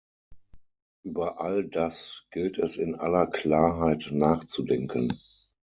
Über 1.03 1.39
all 1.41 1.63
das 1.67 2.25
gilt 2.31 2.57
es 2.57 2.75
in 2.75 2.95
aller 2.95 3.27
Klarheit 3.27 4.09
nachzudenken. 4.11 5.19